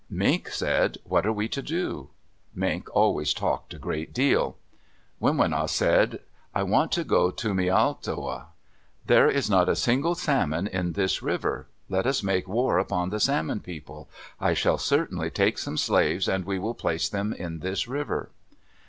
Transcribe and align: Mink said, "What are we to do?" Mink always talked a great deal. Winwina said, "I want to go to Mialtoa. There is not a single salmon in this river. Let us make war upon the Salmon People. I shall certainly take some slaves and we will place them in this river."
Mink 0.09 0.49
said, 0.49 0.97
"What 1.03 1.27
are 1.27 1.31
we 1.31 1.47
to 1.49 1.61
do?" 1.61 2.09
Mink 2.55 2.87
always 2.95 3.35
talked 3.35 3.75
a 3.75 3.77
great 3.77 4.15
deal. 4.15 4.57
Winwina 5.21 5.69
said, 5.69 6.21
"I 6.55 6.63
want 6.63 6.91
to 6.93 7.03
go 7.03 7.29
to 7.29 7.53
Mialtoa. 7.53 8.45
There 9.05 9.29
is 9.29 9.47
not 9.47 9.69
a 9.69 9.75
single 9.75 10.15
salmon 10.15 10.65
in 10.65 10.93
this 10.93 11.21
river. 11.21 11.67
Let 11.87 12.07
us 12.07 12.23
make 12.23 12.47
war 12.47 12.79
upon 12.79 13.11
the 13.11 13.19
Salmon 13.19 13.59
People. 13.59 14.09
I 14.39 14.55
shall 14.55 14.79
certainly 14.79 15.29
take 15.29 15.59
some 15.59 15.77
slaves 15.77 16.27
and 16.27 16.45
we 16.45 16.57
will 16.57 16.73
place 16.73 17.07
them 17.07 17.31
in 17.31 17.59
this 17.59 17.87
river." 17.87 18.31